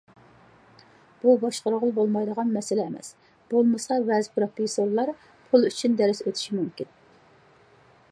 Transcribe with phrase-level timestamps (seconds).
[1.23, 3.11] بۇ باشقۇرغىلى بولمايدىغان مەسىلە ئەمەس،
[3.51, 5.13] بولمىسا بەزى پىروفېسسورلار
[5.53, 6.91] پۇل ئۈچۈن دەرس ئۆتۈشى مۇمكىن.